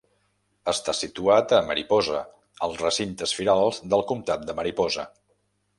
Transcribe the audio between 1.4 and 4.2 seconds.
a Mariposa als recintes firals del